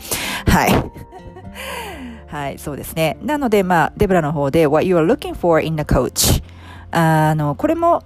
[0.47, 0.73] はい。
[2.33, 3.19] はい、そうですね。
[3.23, 6.43] なので、まあ、デブラの方で、what you are looking for in a coach。
[6.91, 8.03] あの、これも、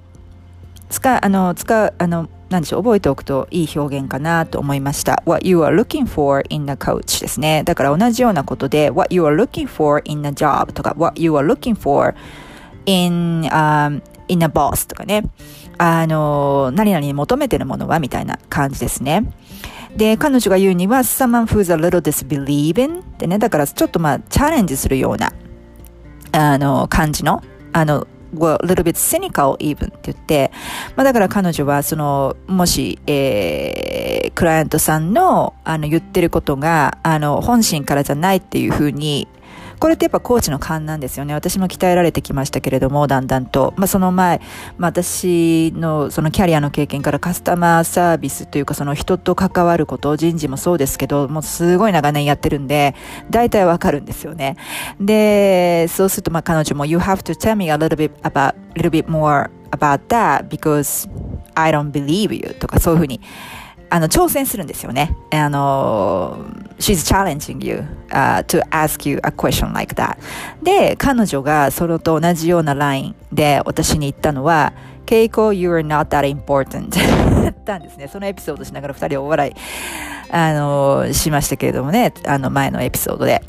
[0.90, 5.22] 使う、あの、使う、あの、なんでしょう、覚えておくといい表現かなと思いました。
[5.26, 7.62] what you are looking for in a coach ですね。
[7.62, 12.16] だから同じようなことで、what you are looking for in a job とか、what you are looking for
[12.86, 15.22] in, um, in a boss とかね。
[15.78, 19.32] あの、何々に求めてるものはみたいな感じですね。
[19.96, 25.32] で、彼女が言うには、someone who's a little disbelieving ってね、だからちょっとまあ、チャレンジするような、
[26.32, 30.52] あの、感じの、あの、well, a little bit cynical even って言って、
[30.96, 39.28] まあだから彼女はその、もし、えー、クライアントさんの、あの、言ってることが、あの、本心からじゃないっていうふうに、
[39.78, 41.34] これってやっぱコーチの勘なんですよね。
[41.34, 43.74] 私も鍛えられてきましたけれども、だんだんと。
[43.76, 44.40] まあ、その前、
[44.78, 52.94] まあ、私のそのキャリアの経験からカスタマーサービスというかその人と関わること、人事もそうですけど、もうすごい長年やってるんで、
[53.30, 54.56] 大体わかるんですよね。
[55.00, 61.08] で、そうするとまあ彼女も You have to tell me a little bit about, little bit more about that because
[61.54, 63.20] I don't believe you とかそういうふうに
[63.88, 65.16] あの、挑戦するんですよね。
[65.32, 66.44] あの、
[66.78, 70.16] she's challenging you、uh, to ask you a question like that.
[70.62, 74.72] で、彼女がそれと同じようなラインで私に言ったのは、
[75.06, 76.90] Keiko, you are not that important.
[77.46, 78.08] だったんですね。
[78.08, 79.54] そのエピソードしながら二人お笑い、
[80.30, 83.42] あの、しましたけれどもね、あの前のエピソードで。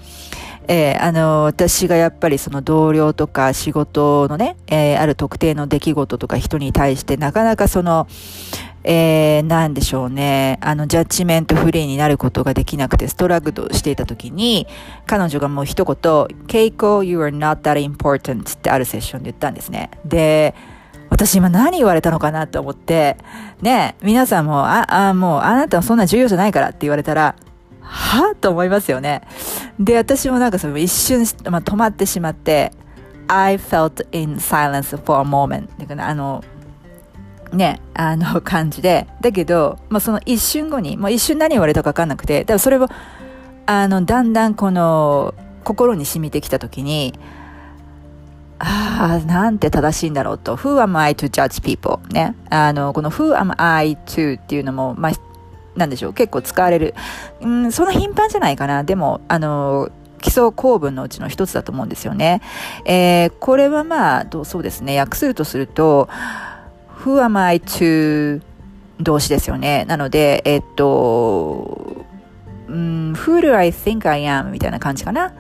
[0.68, 8.08] えー、あの、私がやっぱりその同僚とか仕事のね、えー、ある特定の出来事とか人に対してなかなかその、
[8.84, 14.68] えー、なんでしょうね、あの、ジャッジメントフリーになることができなくてストラグルしていた時に、
[15.06, 19.90] 彼女がもう一言、Keiko, you are not that important ってあるセッションで言ったんですね。
[20.06, 20.54] で、
[21.10, 23.18] 私今何言われたのかなと思って、
[23.62, 27.36] ね、皆さんも、あ、あ、もうあなたはそんな重要じゃないからって言われたら、
[27.88, 28.36] は？
[28.36, 29.22] と思いますよね。
[29.80, 32.72] で、私もなんかその一瞬、まあ、止まってしまって、
[33.28, 35.68] I felt in silence for a moment.
[36.02, 36.44] あの、
[37.52, 42.88] ね、あの感じで、だけど、まあ、その一瞬後に、もう一瞬何言われたか分かんなくて、だからそれを、
[43.66, 47.14] あの、だんだんこの、心に染みてきたときに、
[48.60, 50.56] ああ、なんて正しいんだろうと。
[50.56, 52.00] Who am I to judge people?
[52.10, 52.36] ね。
[52.50, 55.12] あの、この Who am I to っていうのも、まあ、
[55.78, 56.96] なんでしょう、結構使われる。
[57.42, 58.84] うん、その頻繁じゃないかな。
[58.84, 62.42] でも、あの、基礎構文のうちの一つだと思うんですよね。
[62.86, 65.00] えー、これはまあ、どうそうですね。
[65.00, 66.10] 訳するとすると、
[67.04, 68.42] Who am I to
[69.00, 69.86] 動詞ですよね。
[69.86, 72.06] なので、えっと、
[72.68, 74.50] うん、Who do I think I am?
[74.50, 75.34] みたいな感じかな。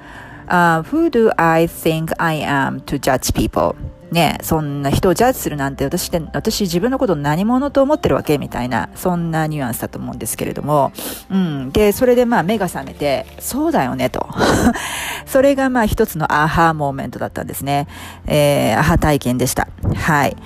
[0.47, 3.75] Uh, who do I think I am to judge people?
[4.11, 10.93] ね、そんな人をジャッジするなんて私って、私自分のこと何者と思ってるわけみたいな、そんなニュアンスだと思うんですけれども、
[11.29, 11.71] うん。
[11.71, 14.27] で、それでまあ目が覚めて、そうだよねと。
[15.25, 17.87] それがまあ一つのアハーモーメントだったんですね。
[18.27, 19.67] えー、アハ体験でした。
[19.95, 20.37] はい。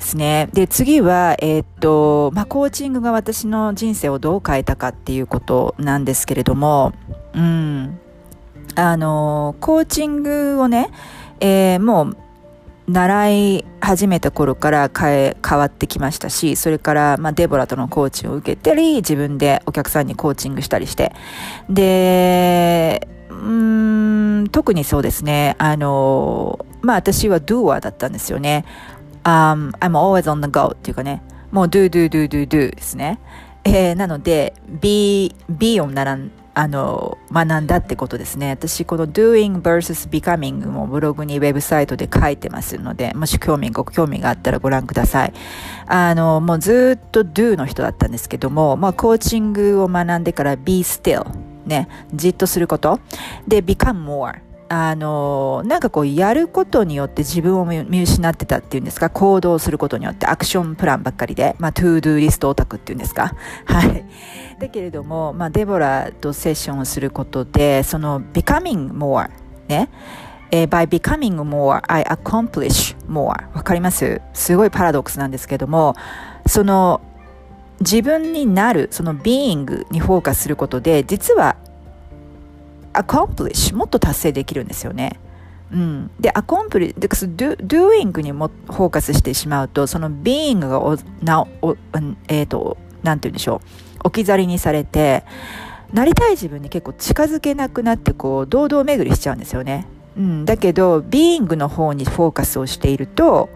[0.00, 0.48] すね。
[0.52, 6.92] で、次は、えー、っと、まあ、コーチングが私の人生をどう変えたかっていうことなんですけれども、
[7.34, 7.98] うん。
[8.74, 10.90] あの、コーチングをね、
[11.40, 12.16] えー、もう、
[12.92, 21.12] 習い始めた頃から変え、変わってきましたし、それから、まあ、デボラとのコーチを受けたり、自分でお客さんにコーチングしたりして。
[21.68, 28.64] で、うん、特にそうですね、あの、まあ、私は doer だったんですよね。
[29.22, 31.22] Um, I'm always on the go っていうかね、
[31.52, 33.20] もう do, do, do, do, do ですね。
[33.64, 36.16] えー、なので、B, B を習
[36.54, 38.50] あの、学んだってことですね。
[38.50, 45.32] 私、この doing versus becoming もブログにウェブサイトで書いてますので、もし興味、ご興味があったらご覧ください。
[45.86, 51.26] あの、もうずっと do の人だったんですけども、まあ、コーチングを学んでから be still。
[51.66, 52.98] ね、じっとすること。
[53.46, 54.49] で、become more。
[54.72, 63.34] あの、なんかこうやることによって自分を見失ってたっていうんですか、行動することによってアクションプランばっかりで、まあ、 to-do list オタクっていうんですか？
[63.66, 64.04] はい。
[64.60, 69.28] だけれども、まあ、デボラとセッションをすることで、その becoming more
[69.66, 69.88] ね、
[70.52, 74.20] えー、by becoming more, I accomplish more わかります？
[74.34, 75.96] すごいパラドックスなんですけども、
[76.46, 77.00] その
[77.80, 81.56] 自分になる、その being にフォーカスすることで、実は
[82.92, 85.18] accomplish もっと達成できるんですよね。
[85.72, 91.76] うん、で、accomplish、で do, doing にもフォーカスしてしまうと、その being がおなお、
[92.28, 95.24] えっ、ー、と、なんて言うんでしょう、置き去りにされて、
[95.92, 99.86] なりたい自分に結構近づけなくなって、こう、堂々巡りしちゃうんですよね。
[100.16, 103.48] うん、だけど、being の方にフォーカスをしていると、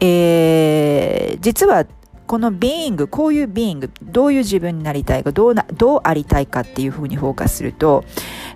[0.00, 1.86] えー、実は
[2.26, 8.04] このビーイング、こういうビーイング、どういう自分になりたいか、どうな、どうありたいかっていうふうにフォーカスすると、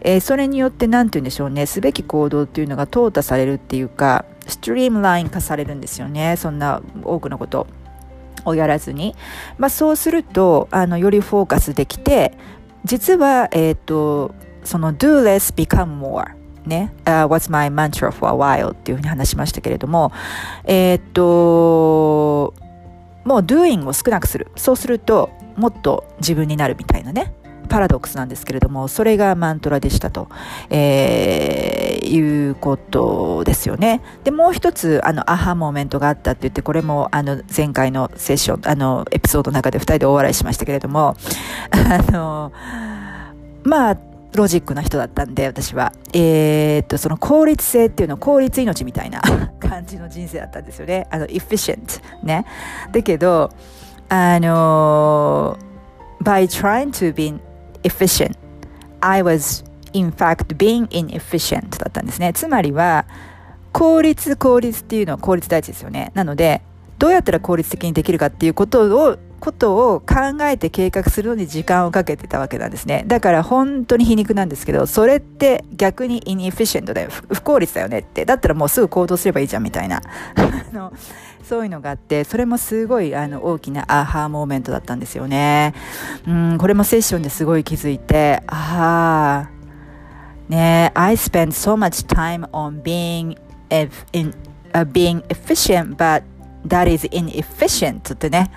[0.01, 6.37] えー、それによって何て言うんでしょうね、すべき行動っていうのが淘汰されるっていうか、ストリームライン化されるんですよね。
[6.37, 7.67] そんな多くのこと
[8.45, 9.15] をやらずに。
[9.59, 12.33] まあそうすると、あの、よりフォーカスできて、
[12.85, 14.35] 実は、えっ、ー、と、
[14.65, 20.13] その do less become more ね、uh, What's my mantra for a while っていうふうに話しましたけれども、
[20.65, 22.55] えっ、ー、と、
[23.25, 24.49] もう doing を少なくする。
[24.55, 27.33] そうすると、もっと自分になるみたいなね。
[27.69, 30.29] パラドックスなんですけれども、それがマントラでしたと、
[30.71, 34.01] えー、いうことですよね。
[34.25, 41.15] で、もう一つ、あの、アハモーメントがあったって言って、これも、あの、前回のセッション、あの、エピソードの中で二人で大笑いしましたけれども、
[41.71, 42.53] あの、
[43.65, 43.99] まあ、
[44.35, 45.93] ロジックな人だったんで、私は。
[46.13, 49.21] えー、っと、その効率性っていうの効率命みたいな
[49.59, 51.07] 感じの人生だったんですよね。
[51.11, 52.45] あの、efficient ね。
[52.93, 53.51] だけど、
[54.09, 55.59] あの、
[56.23, 57.41] by trying to be
[57.89, 58.37] efficient,
[59.01, 62.33] I was in fact being inefficient だったんですね。
[62.33, 63.07] つまりは、
[63.73, 66.11] 効率、効率っていうのは効率大事ですよね。
[66.15, 66.63] なので、
[66.99, 73.05] どうやったら効率的にできるかっていうことをことを考えて計画するのに時間をかけてたわけなんですね。
[73.07, 77.11] だから本当に皮肉なんですけど、それって逆にインエフィシェントだよ。
[77.11, 78.25] 不効率だよねって。
[78.25, 80.03] だったらもうすぐ行動すればいいじゃんみたいな。
[81.49, 85.73] そういうのがあって、それもすごいあの大きなアハーモーメントだったんですよね。
[86.27, 93.39] うん、これもセッションですごい気づいて、ああ、ね I spend so much time on being,
[94.13, 94.35] in,
[94.75, 96.23] uh, being efficient, but
[96.67, 98.51] that is inefficient ってね。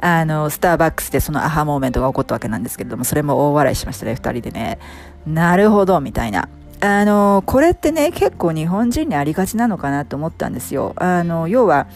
[0.00, 4.78] あの、スターバックスでそのアハモーメントが起こったわけなんですけれども、それも大笑いしましたね、二人でね。
[5.26, 6.48] なるほど、みたいな。
[6.80, 10.94] あの、これってね、結構日本人にありがちなのかなと思ったんですよ。
[10.96, 11.86] あの、要は、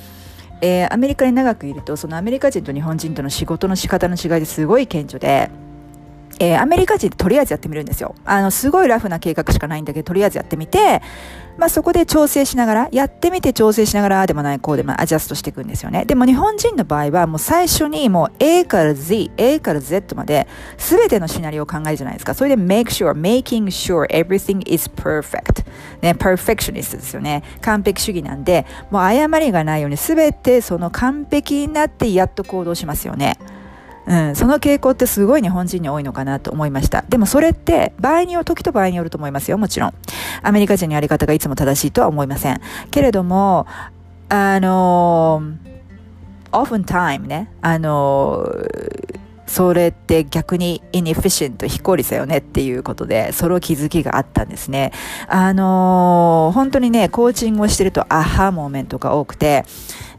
[0.60, 5.50] えー、アメリカに長くいると、そのアメリカ人と日本人との仕事の仕方の違いですごい顕著で、
[6.38, 8.14] えー、アメリカ人ってとりあえずやってみるんですよ。
[8.26, 11.00] あの、すごいラフな計画しかないんだけど、とりあえずやってみて、
[11.56, 16.04] まあそこで調整しながら、やってみて調整しながら、でもない、こうでもアジャストしていくんですよね。
[16.04, 20.46] でも日本人の場合は、もう最初にもう A から Z、A から Z まで、
[20.78, 22.34] すべてのシナリオを考えるじゃないですか。
[22.34, 25.64] それで make sure, making sure everything is perfect.
[26.02, 27.42] ね、perfectionist ですよね。
[27.60, 33.38] 完璧主義なんで、もう誤りがないようにすべてその完璧になってやっと行動しますよね。
[34.06, 37.02] うん、その傾向ってすごい日本人に多いのかなと思いました。
[37.08, 39.94] でもそれって場合による、時と場合によると思いますよ、もちろん。
[40.42, 42.60] アメリカ人のやり方がいつも正しいとは思いません。
[42.90, 43.66] けれども、
[44.28, 45.74] あのー、
[46.52, 48.83] often time ね、あのー、
[49.46, 54.92] それって逆に inefficient 非効率だよねっていうことで、それを気づきがあったんですね。
[55.28, 59.64] あのー、本当にね、コーチングをしてるとアハモーメントが多くて、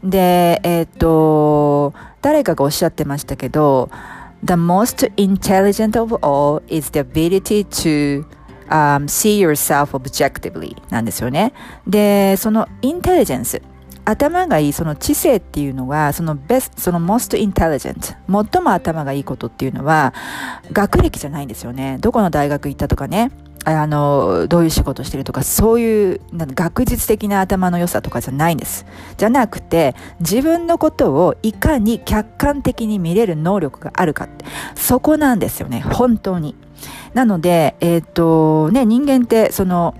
[0.02, 3.90] で、えっ、と、誰かがおっしゃってましたけど、
[4.44, 8.24] The most intelligent of all is the ability to
[8.68, 11.52] um, see yourself objectively なんですよね。
[11.86, 13.62] で、そのインテリジェンス。
[14.06, 18.16] 頭がいい、その知性っていうのは、その best、その most intelligent、
[18.52, 20.14] 最も頭がいいことっていうのは、
[20.72, 21.98] 学歴じゃないんですよね。
[22.00, 23.30] どこの大学行ったとかね。
[23.64, 28.86] あの、どういう仕事してるとか、そういう学術的な頭の良さとかじゃないんです。
[29.16, 34.44] じゃなくて、自分のことをいかに客観的に見れる能力があるかって、
[34.76, 36.54] そこなんですよね、本当に。
[37.12, 39.94] なので、えっ、ー、と、ね、人間って、その、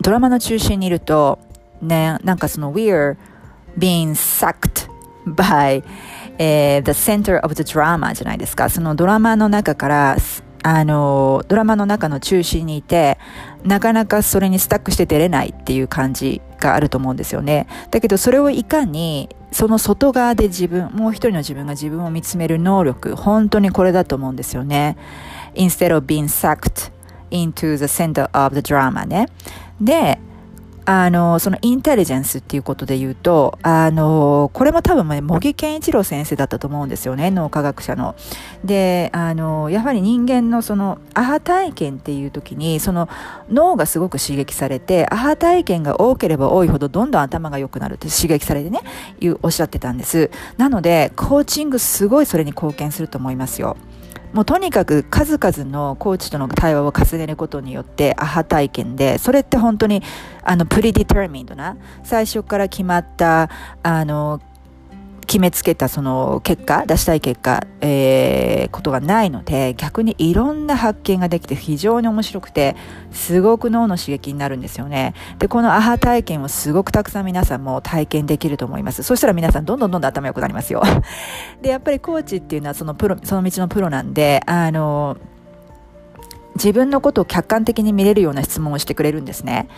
[0.00, 1.38] ドラマの中心にいると、
[1.82, 3.16] ね、なんかその We're
[3.78, 4.88] being sucked
[5.26, 5.82] by、
[6.38, 8.68] え the center of the drama じゃないですか。
[8.68, 10.16] そのドラマの中から、
[10.62, 13.18] あの、ドラマの中の中心にいて、
[13.64, 17.66] なかなかそれにスタックして出れないっていう感じがあると思うんですよね。
[17.90, 24.96] だけどそれをいかに、その外側で自分、もう一人の自分が自分を見つめる能力、本当にこれだと思うんですよね。
[25.54, 26.92] instead of being sucked
[27.30, 29.28] into the center of the drama ね。
[29.80, 30.18] で、
[30.92, 38.16] あの、そのインテリジェンスっていうことで言うと、あの、これも多分ね、茂木健一郎先生だったと思うんですよね、脳科学者の。
[38.64, 43.08] で、あの、やはり人間のその、アハ体験っていう時に、その
[43.48, 48.80] 脳がすごく刺激されて、アハ体験が多ければ多いほどどんどん頭が良くなるって刺激されてね、
[49.20, 50.32] いうおっしゃってたんです。
[50.56, 53.76] なので、コーチングすごいそれに貢献すると思いますよ。
[54.32, 60.02] もうとにかく数々のコーチとの対話を重ねることによってアハ体験で、それって本当に
[60.42, 63.50] あのプリディターミンドな、最初から決まった
[63.82, 64.40] あの
[65.30, 72.74] 決めつけたその結果、出したい結果、えー、ことがないので、逆にいろんな発見ができて非常に面白くて、
[73.12, 75.14] すごく脳の刺激になるんですよね。
[75.38, 79.04] で、このアハ体験をすごくたくさん皆さんも体験できると思います。
[79.04, 80.82] そしたら皆さんどんどんどんどん頭良くなりますよ。
[81.62, 85.16] で、やっぱりコーチっていうのはそのプロ、その道のプロなんで、あの、
[86.56, 89.68] 自分のことを客観的に見れるような質問をしてくれるんですね。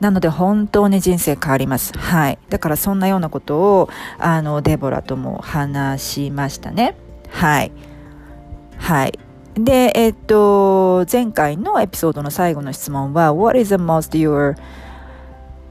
[0.00, 1.96] なので本当に人生変わります。
[1.96, 2.38] はい。
[2.48, 6.96] だからそんなようなことを、あの、デボラとも話しましたね。
[7.30, 7.72] はい。
[8.76, 9.18] はい。
[9.54, 14.54] で、えっと、前回のエピソードの最後の質問は、What is the most you're、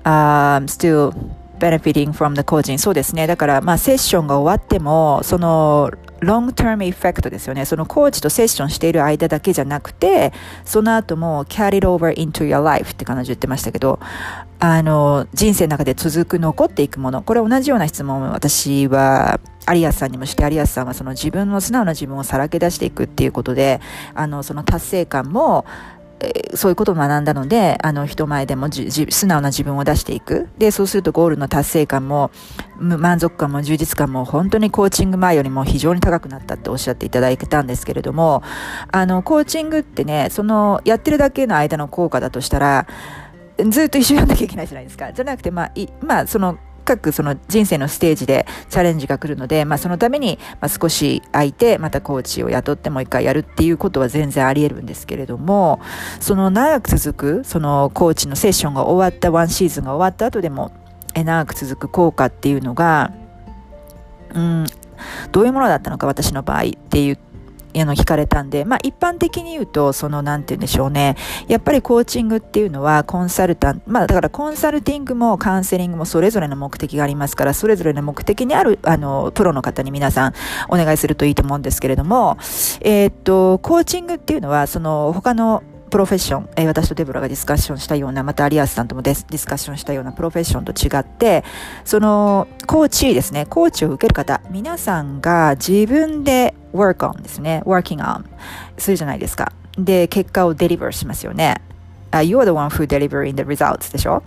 [0.04, 1.14] um, still
[1.60, 2.78] benefiting from the coaching?
[2.78, 3.28] そうですね。
[3.28, 7.66] だから、まあ、セッションが終わっても、その、ロングタームエフェクトですよね。
[7.66, 10.34] そのコーチとセッションしている間だけじゃなくて、
[10.66, 14.00] その後も carry it over into your life って彼女言ってましたけど、
[14.60, 17.22] あの、人生の中で続く、残っていくもの。
[17.22, 23.82] これ同じような質問を私は、アリアスさんにもして、アリアスさんはその自分の素直な自分をさらけ出していくっていうことで、
[24.16, 25.66] あの、その達成感も、
[26.56, 30.50] そういうことを学んだので、あの、人前でも素直な自分を出していく。
[30.58, 32.32] で、そうするとゴールの達成感も、
[32.80, 38.42] 満足感も充実感も本当にコーチング前よりも非常に高くなったっておっしゃっていただいたんですけれども、
[38.92, 42.88] あの、コーチングってね、その、やってるだけの間の効果だとしたら、
[43.70, 45.12] ずっと一緒にやんなきゃいけないじゃないですか。
[45.14, 46.58] じゃなくて、まあ、いまあ、その、
[46.88, 55.82] 各その人生のステージでチャレンジが来るので、まあ、そのために、ま少し空いて、またコーチを雇ってもう一回やるっていうことは全然あり得るんですけれども、
[56.22, 60.72] その長く続く、そのコーチのセッションが終わった、ワンシーズンが終わった後でも、
[61.14, 63.12] え長く続く効果っていうのが、
[64.34, 64.66] うん、
[65.32, 67.20] どういうものだったのか私の場合っていう
[67.76, 71.16] あの聞かれたんで、まあ一般的に言うと、そのなんて言うんでしょうね。
[71.48, 80.34] やっぱりコーチングっていうのはコンサルタント、まあだからコンサルティングもカウンセリングもそれぞれの目的がありますから、それぞれの目的にある、あの、プロの方に皆さん
[80.70, 82.38] お願いするといいと思うんですけれども、
[82.82, 91.44] えー、っと、コーチングっていうのは、その他のプロフェッション、えー、私とデブラがディスカッションしたような、また有安さんともディスカッションしたようなプロフェッションと違って、
[91.86, 98.26] その、コーチですね、コーチを受ける方、皆さんが自分で work on ですね、working on
[98.78, 99.52] するじゃないですか。
[99.78, 101.62] で、結果を deliver しますよね。
[102.12, 104.24] Uh, you are the one who delivering the results でしょ？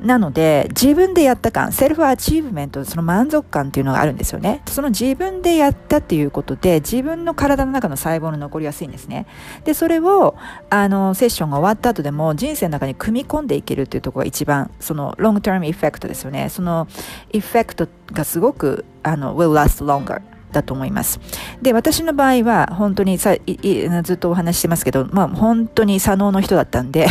[0.00, 4.62] なので、自分でやった感、 self-achievement、その満足感っていうのがあるんですよね。
[4.66, 9.26] その自分でやったっていうことで、自分の体の中の細胞に残りやすいんですね。
[9.64, 10.36] で、それを、
[10.70, 16.48] あの、セッションが終わった後でも、人生の中に組み込んでいけるっていうところが一番、その、 long-term effect ですよね。
[16.50, 16.86] その、
[17.32, 20.20] エフェクトがすごく、あの、will last longer。
[20.52, 21.20] だと思います。
[21.60, 23.36] で、私の場合は本当にさ
[24.02, 27.06] ずっとお話してますけど、まあ本当に左脳の人だったんで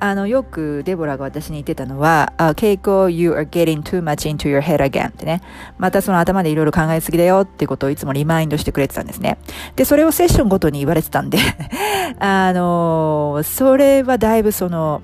[0.00, 5.40] あの、よくデボラが私に言ってたのは、ケイコ、you are getting too much into your head again ってね。
[5.78, 9.38] またその頭でいろいろ考えすぎだよっていうことをいつもリマインドしてくれてたんですね。
[9.76, 11.38] で、それをセッションごとに言われてたんで
[12.18, 15.02] あの、それはだいぶその、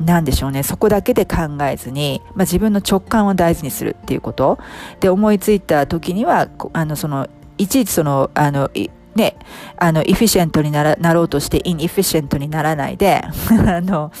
[0.00, 0.62] なんでしょうね。
[0.62, 4.58] そこだけで考えずに、まあ、自分の直感を大事にするっていうこと。
[5.00, 7.28] で、思いついた時には、あの、その、
[7.58, 8.70] いちいちその、あの、
[9.14, 9.36] ね、
[9.76, 13.22] あの、 efficient にならなろうとして inefficient にならないで、
[13.66, 14.12] あの、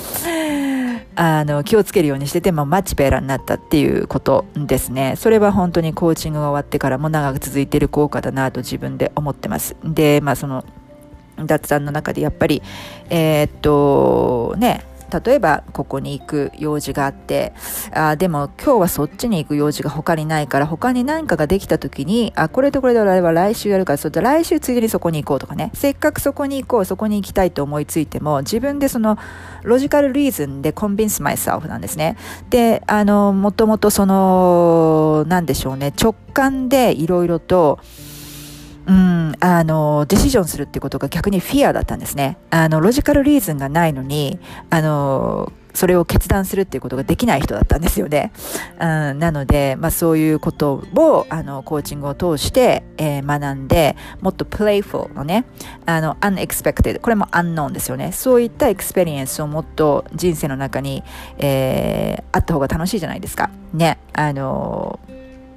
[1.16, 5.14] あの、気をつけるようにしてて、まあ、 much better になったっていうことですね。
[5.16, 9.76] それは本当にコーチングが終わってからも長く続いている効果だなと自分で思ってます。
[9.84, 10.64] で、まあ、その、
[11.46, 12.62] 脱談の中でやっぱり、
[13.08, 17.52] えー、っと、ね、例えばここに行く用事があって
[17.92, 25.70] あでも今日はそっちに行く用事が他にないから他に何かができた時にあこれとこれで俺は来週やるからそれ来週ついでにそこに行こうとかね。
[25.74, 29.18] せっかくそこに行こうそこに行きたいと思いついても自分でその
[29.62, 32.16] ロジカルリーズンでコンビンスマイセルフなんですね。
[32.50, 35.92] であのもともとそのなんでしょうね。
[36.00, 38.09] 直感でいろいろとうん、
[38.86, 42.38] うんあの、 decision するってことが逆にフィアだったんですね。
[42.50, 44.38] あの、 logical reason がないのに、
[44.70, 48.32] あの、それを決断するっていうことができない人だったんですよね。
[48.80, 55.44] うん、なので、まあそういうことを、あの、コーチングを通して、えー、学んで、もっと playful のね、
[55.86, 58.12] あの、unexpected、これも unknown ですよね。
[58.12, 61.04] そういった experience をもっと人生の中に、
[61.38, 63.50] えー、あった方が楽しいじゃないですか。
[63.72, 63.98] ね。
[64.12, 64.98] あの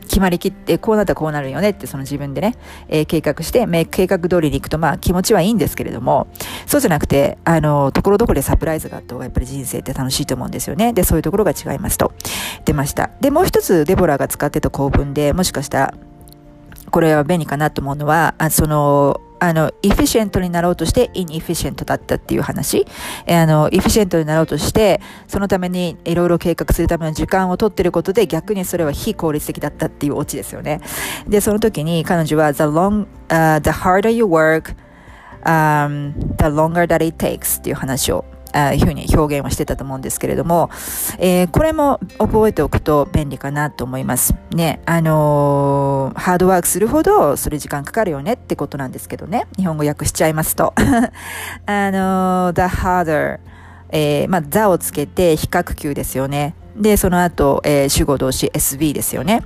[0.03, 2.55] 決まりきって、こうなったらこうなるよねって、その自分でね、
[2.87, 6.27] えー、計画して、計画通りに行くと、まあ気持ちはいいんですけれども、
[6.65, 10.93] そうじゃなくて、あの、ところどころでサプライズがあった方がやっぱり人生って楽しいと思うんですよね。
[10.93, 12.13] で、そういうところが違いますと。
[12.65, 13.09] 出ました。
[13.21, 15.93] で、もう一つ、デボラが使ってた構文で、もしかしたら、
[16.91, 22.87] これは便利かなと思うのは、あその、あの、 efficient になろうとして、 inefficient だったっていう話。
[23.27, 30.79] あの、 efficient になろうとして、そのためにいろいろ計画するための時間を取ってることで、逆にそれは非効率的だったっていうオチですよね。
[31.27, 34.75] で、その時に彼女は、the long,、uh, the harder you work,
[35.43, 38.23] um, the longer that it takes っていう話を
[38.53, 40.69] あいうふうに表現をしてたと思うんですけれども、
[41.19, 44.35] えー、これも覚えておくと便利かなと思います。
[44.51, 50.73] ね、あのー、ハードワークするほどそれ時間かかるよねってことなんですけどね、日本語訳しちゃいますと。
[51.65, 53.39] あのー、the harder
[53.95, 56.55] えー、まあ、座をつけて比較級ですよね。
[56.75, 59.43] で、その後、えー、主語動詞 SV ですよね。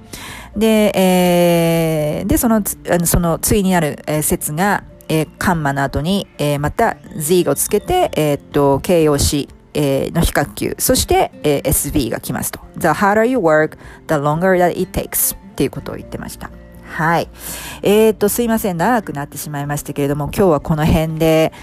[0.56, 12.60] で、えー、で、その、あのその対になる、えー、説が、えー、カンマの後に、えー、また Z をつけて、えー、っと、形容詞、えー、の比較級、そして、えー、SV が来ますと。
[12.78, 13.78] The harder you work,
[14.08, 16.50] the longer that it takes っていうことを言ってました。
[16.84, 17.28] はい。
[17.84, 18.78] えー、っと、すいません。
[18.78, 21.54] 長くなってしまいましたけれども、今日はこの辺で、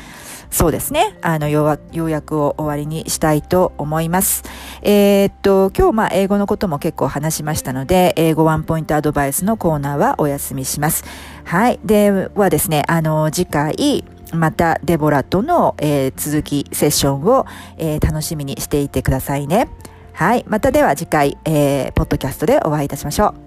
[0.55, 1.19] そうですね。
[1.21, 4.45] あの、要約を終わりにしたいと思います。
[4.83, 11.05] えー、っと、今日まあ英語のことも結構話しましたので、英語ワンポイントアドバイスのコーナーはお休みします。
[11.45, 11.79] はい。
[11.85, 19.69] ではですね、あの、次回、またデボラとの、えー、続きセッションを、えー、楽しみにしていてくださいね。
[20.13, 20.45] はい。
[20.49, 23.44] またでは次回、えー、ポッドキャストでお会いいたしましょう。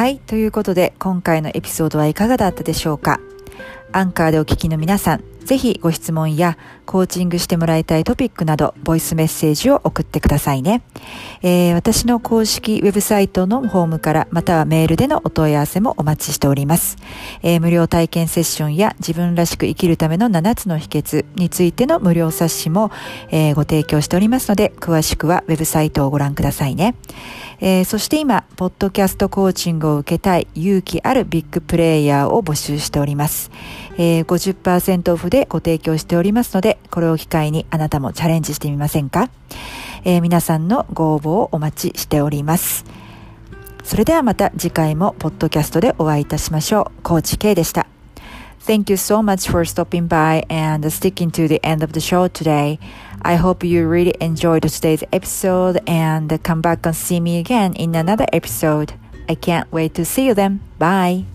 [0.00, 0.18] はい。
[0.18, 3.20] ということで、今回のエピソードはいかがだったでしょうか？
[3.92, 10.80] アンカーでお聞きの皆さん、ぜひご質問やコーチングしてもらいたいトピックなど、ボイスメッセージを送ってくださいね。
[11.42, 16.98] えー、私の公式ウェブサイトのホームから、またはメールでのお問い合わせもお待ちしております。
[17.42, 22.92] えー、無料体験セッションや自分らしく生きるための7つの秘訣についての無料冊子も、
[23.32, 26.94] えー、ご提供しておりますので、詳しくはウェブサイトをご覧くださいね。
[27.60, 33.50] えー、そして今、ポッドキャストコーチングを受けたい勇気あるビッグプレイヤーを募集しております。
[34.02, 39.28] えー、50%オフでご提供しておりますので、これを機会にあなたもチャレンジしてみませんか、
[40.04, 42.86] えー、皆さんのご応募をお待ちしております。
[43.84, 47.02] それではまた次回もポッドキャストでお会いいたしましょう。
[47.02, 47.86] コーチ K でした。
[48.66, 52.78] Thank you so much for stopping by and sticking to the end of the show today.
[53.22, 57.94] I hope you really enjoyed today's episode and come back and see me again in
[57.94, 58.94] another episode.
[59.28, 60.60] I can't wait to see you then.
[60.78, 61.26] Bye.